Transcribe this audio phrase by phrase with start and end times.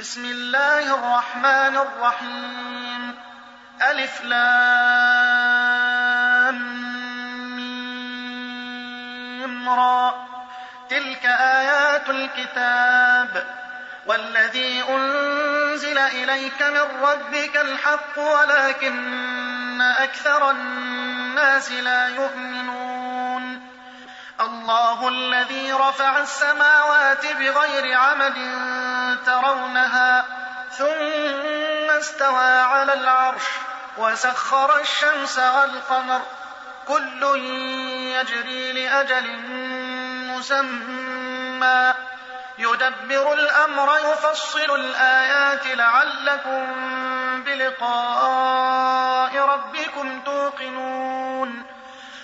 [0.00, 3.14] بسم الله الرحمن الرحيم.
[3.82, 4.60] ألف لام
[9.68, 10.14] را.
[10.90, 13.46] تلك آيات الكتاب.
[14.06, 23.70] والذي أنزل إليك من ربك الحق ولكن أكثر الناس لا يؤمنون.
[24.40, 28.36] الله الذي رفع السماوات بغير عمد
[29.14, 30.24] ترونها
[30.78, 33.42] ثم استوى على العرش
[33.96, 36.20] وسخر الشمس والقمر.
[36.88, 37.22] كل
[38.16, 39.38] يجري لأجل
[40.28, 41.94] مسمى.
[42.58, 46.66] يدبر الأمر يفصل الآيات لعلكم
[47.44, 51.66] بلقاء ربكم توقنون.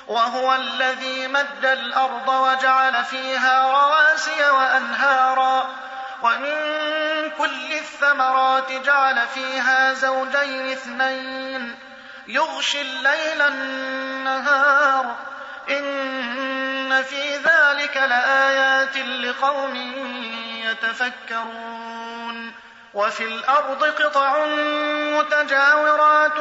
[0.06, 5.68] وهو الذي مد الأرض وجعل فيها رواسي وأنهارا.
[6.22, 6.75] ومن
[7.96, 11.74] الثمرات جعل فيها زوجين اثنين.
[12.28, 15.16] يغشي الليل النهار.
[15.70, 19.76] إن في ذلك لآيات لقوم
[20.64, 22.52] يتفكرون.
[22.94, 24.46] وفي الأرض قطع
[25.18, 26.38] متجاورات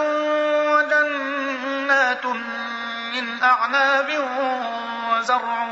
[0.67, 4.27] وجنات من أعناب
[5.09, 5.67] وزرع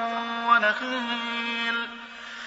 [0.47, 2.02] ونخيل.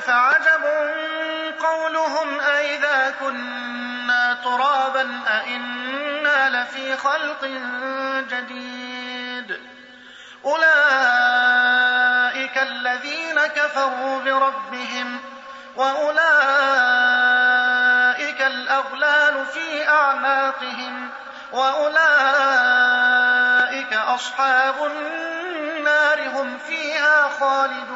[0.00, 0.64] فعجب
[1.60, 7.44] قولهم أئذا كنا ترابا أئنا لفي خلق
[8.30, 9.60] جديد.
[10.44, 10.66] أولئك
[12.58, 15.20] الذين كفروا بربهم
[15.76, 16.16] وأولئك
[18.42, 21.10] الأغلال في أعناقهم
[21.52, 21.96] وأولئك
[23.92, 27.95] أصحاب النار هم فيها خالدون.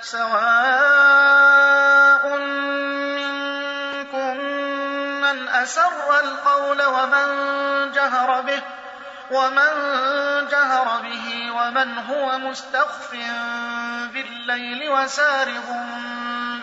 [0.00, 1.58] سواء
[3.18, 4.36] منكم
[5.20, 7.28] من أسر القول ومن
[7.92, 8.62] جهر به
[9.30, 9.72] ومن
[10.50, 13.12] جهر به ومن هو مستخف
[14.12, 15.72] بالليل وسارغ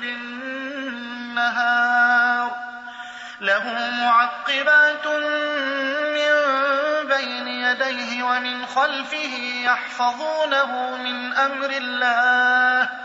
[0.01, 1.85] بالنهار.
[3.41, 6.33] له معقبات من
[7.07, 13.04] بين يديه ومن خلفه يحفظونه من أمر الله.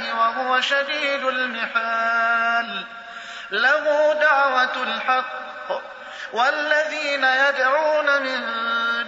[0.00, 2.86] الله وهو شديد المحال.
[3.50, 5.80] له دعوة الحق
[6.32, 8.40] والذين يدعون من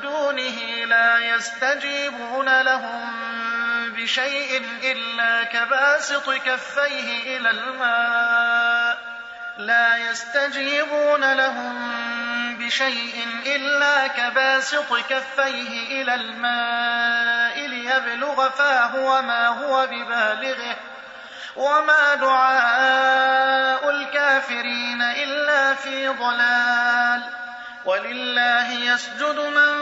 [0.00, 3.12] دونه لا يستجيبون لهم
[3.96, 8.98] بشيء إلا كباسط كفيه إلى الماء.
[9.58, 11.76] لا يستجيبون لهم
[12.58, 17.31] بشيء إلا كباسط كفيه إلى الماء.
[17.98, 20.76] ليبلغ فاه وما هو ببالغه
[21.56, 27.22] وما دعاء الكافرين إلا في ضلال
[27.84, 29.78] ولله يسجد من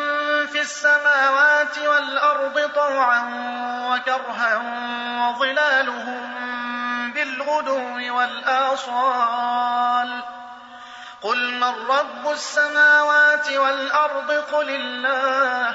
[0.46, 3.20] في السماوات والأرض طوعا
[3.90, 4.56] وكرها
[5.20, 6.30] وظلالهم
[7.14, 10.20] بالغدو والآصال
[11.22, 15.74] قل من رب السماوات والأرض قل الله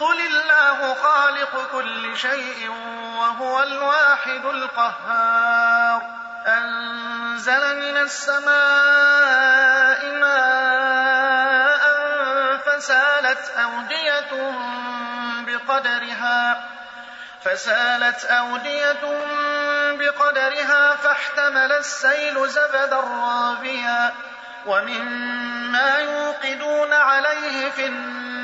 [0.00, 2.70] قل الله خالق كل شيء
[3.18, 6.02] وهو الواحد القهار
[6.46, 8.48] أنزل من السماء
[10.20, 11.88] ماء
[12.66, 14.52] فسالت أودية
[15.46, 16.68] بقدرها
[17.44, 19.26] فسالت أودية
[19.92, 24.14] بقدرها فاحتمل السيل زبدا رابيا
[24.66, 28.37] ومما يوقدون عليه في النار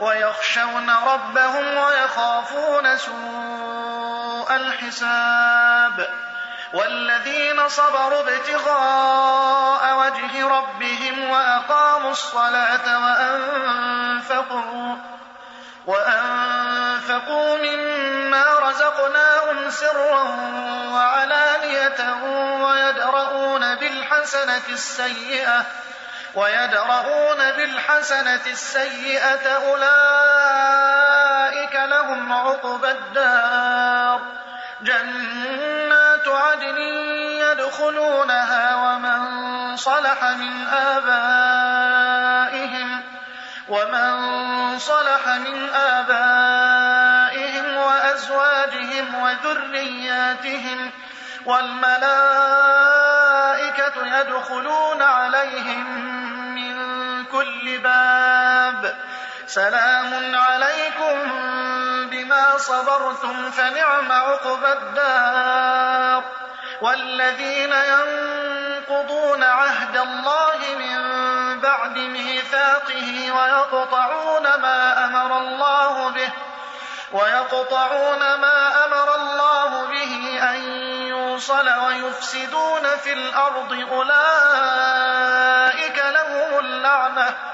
[0.00, 6.08] ويخشون ربهم ويخافون سوء الحساب.
[6.74, 14.96] والذين صبروا ابتغاء وجه ربهم وأقاموا الصلاة وأنفقوا
[15.86, 20.22] وأنفقوا مما رزقناهم سرا
[20.92, 22.00] وعلانية
[22.64, 25.66] ويدرؤون بالحسنة السيئة
[26.34, 34.20] ويدرؤون بالحسنة السيئة أولئك لهم عقبى الدار.
[34.84, 36.78] جنات عدن
[37.38, 42.14] يدخلونها ومن صلح من آبائهم
[43.68, 50.90] ومن صلح من آبائهم وأزواجهم وذرياتهم
[51.46, 52.04] والملائكة
[54.20, 56.23] يدخلون عليهم
[57.64, 58.94] كل باب
[59.46, 61.30] سلام عليكم
[62.10, 66.24] بما صبرتم فنعم عقبى الدار.
[66.80, 71.00] والذين ينقضون عهد الله من
[71.60, 76.32] بعد ميثاقه ويقطعون ما أمر الله به
[77.12, 80.56] ويقطعون ما أمر الله به أن
[81.08, 83.72] يوصل ويفسدون في الأرض.
[83.92, 84.84] أولئك
[85.98, 87.53] لهم اللعنة.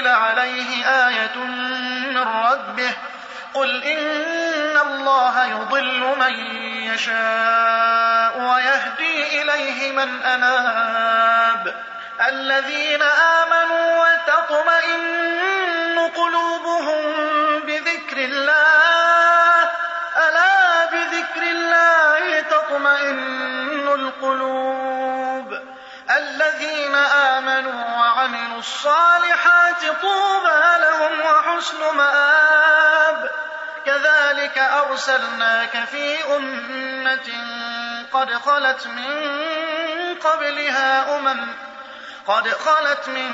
[0.00, 2.90] أنزل عليه آية من ربه
[3.54, 6.32] قل إن الله يضل من
[6.94, 11.74] يشاء ويهدي إليه من أناب
[12.28, 17.02] الذين آمنوا وتطمئن قلوبهم
[17.66, 19.70] بذكر الله
[20.16, 25.58] ألا بذكر الله تطمئن القلوب
[26.16, 27.59] الذين آمنوا
[28.60, 33.30] الصالحات طوبى لهم وحسن مآب.
[33.86, 37.28] كذلك أرسلناك في أمة
[38.12, 41.54] قد خلت من قبلها أمم
[42.26, 43.32] قد خلت من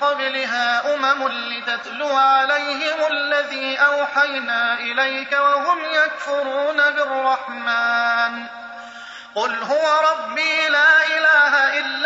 [0.00, 8.46] قبلها أمم لتتلو عليهم الذي أوحينا إليك وهم يكفرون بالرحمن.
[9.34, 12.05] قل هو ربي لا إله إلا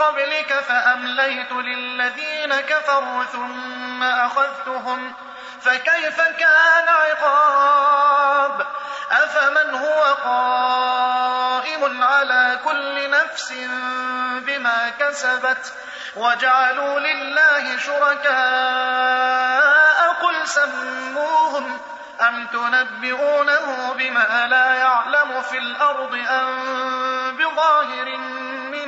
[0.00, 5.12] قبلك فأمليت للذين كفروا ثم أخذتهم
[5.60, 8.66] فكيف كان عقاب؟
[9.10, 13.52] أفمن هو قائم على كل نفس
[14.46, 15.72] بما كسبت
[16.16, 19.20] وجعلوا لله شركاء
[20.22, 21.78] قل سموهم
[22.20, 28.18] أم تنبئونه بما لا يعلم في الأرض أم بظاهر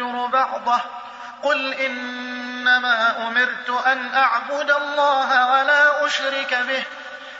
[0.00, 0.80] ينكر بعضه.
[1.42, 6.82] قل إنما أمرت أن أعبد الله ولا أشرك به.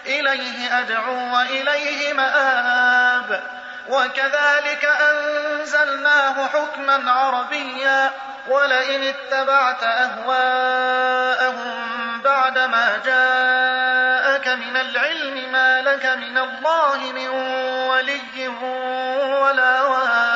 [0.07, 3.43] إليه أدعو وإليه مآب.
[3.89, 8.11] وكذلك أنزلناه حكما عربيا.
[8.49, 11.27] ولئن اتبعت أهواءهم
[12.21, 17.29] بعدما جاءك من العلم ما لك من الله من
[17.89, 18.49] ولي
[19.43, 20.36] ولا واق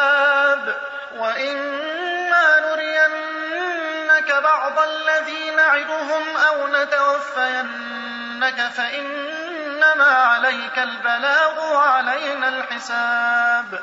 [1.15, 13.79] وإما نرينك بعض الذي نعدهم أو نتوفينك فإنما عليك البلاغ وعلينا الحساب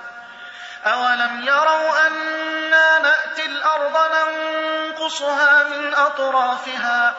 [0.87, 7.15] أولم يروا أنا نأتي الأرض ننقصها من أطرافها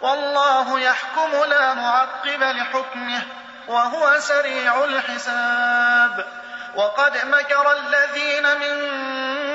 [0.00, 3.22] والله يحكم لا معقب لحكمه
[3.68, 6.26] وهو سريع الحساب
[6.74, 8.94] وقد مكر الذين من